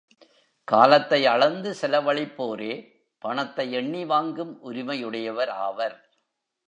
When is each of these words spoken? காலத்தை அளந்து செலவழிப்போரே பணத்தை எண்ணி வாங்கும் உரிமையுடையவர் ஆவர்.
காலத்தை 0.67 1.25
அளந்து 1.25 1.75
செலவழிப்போரே 1.81 2.73
பணத்தை 3.17 3.71
எண்ணி 3.71 4.05
வாங்கும் 4.05 4.53
உரிமையுடையவர் 4.63 5.51
ஆவர். 5.65 5.97